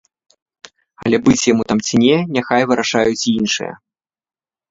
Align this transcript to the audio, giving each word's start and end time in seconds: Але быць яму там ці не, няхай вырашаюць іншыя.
Але 1.03 1.17
быць 1.25 1.47
яму 1.51 1.63
там 1.71 1.79
ці 1.85 1.99
не, 2.05 2.17
няхай 2.37 2.61
вырашаюць 2.71 3.29
іншыя. 3.37 3.73